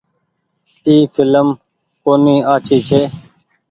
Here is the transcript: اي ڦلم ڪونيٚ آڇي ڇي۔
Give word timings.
اي 0.87 0.95
ڦلم 1.13 1.47
ڪونيٚ 2.03 2.45
آڇي 2.53 2.77
ڇي۔ 2.87 3.01